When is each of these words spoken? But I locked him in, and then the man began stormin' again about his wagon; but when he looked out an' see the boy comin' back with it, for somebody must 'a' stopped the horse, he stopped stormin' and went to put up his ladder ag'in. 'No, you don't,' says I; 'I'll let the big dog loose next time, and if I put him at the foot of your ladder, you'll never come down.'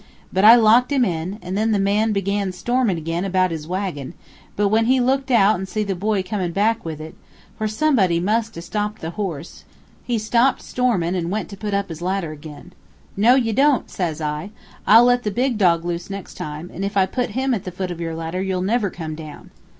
But 0.33 0.43
I 0.43 0.55
locked 0.55 0.91
him 0.91 1.05
in, 1.05 1.37
and 1.43 1.55
then 1.55 1.73
the 1.73 1.77
man 1.79 2.11
began 2.11 2.51
stormin' 2.53 2.97
again 2.97 3.23
about 3.23 3.51
his 3.51 3.67
wagon; 3.67 4.15
but 4.55 4.69
when 4.69 4.85
he 4.85 4.99
looked 4.99 5.29
out 5.29 5.59
an' 5.59 5.67
see 5.67 5.83
the 5.83 5.93
boy 5.93 6.23
comin' 6.23 6.53
back 6.53 6.83
with 6.83 6.99
it, 6.99 7.13
for 7.55 7.67
somebody 7.67 8.19
must 8.19 8.57
'a' 8.57 8.63
stopped 8.63 9.01
the 9.01 9.11
horse, 9.11 9.63
he 10.03 10.17
stopped 10.17 10.63
stormin' 10.63 11.13
and 11.13 11.29
went 11.29 11.49
to 11.49 11.55
put 11.55 11.75
up 11.75 11.89
his 11.89 12.01
ladder 12.01 12.31
ag'in. 12.33 12.71
'No, 13.15 13.35
you 13.35 13.53
don't,' 13.53 13.91
says 13.91 14.21
I; 14.21 14.49
'I'll 14.87 15.03
let 15.03 15.21
the 15.21 15.29
big 15.29 15.59
dog 15.59 15.85
loose 15.85 16.09
next 16.09 16.33
time, 16.33 16.71
and 16.73 16.83
if 16.83 16.97
I 16.97 17.05
put 17.05 17.37
him 17.39 17.53
at 17.53 17.63
the 17.63 17.71
foot 17.71 17.91
of 17.91 18.01
your 18.01 18.15
ladder, 18.15 18.41
you'll 18.41 18.63
never 18.63 18.89
come 18.89 19.13
down.' 19.13 19.51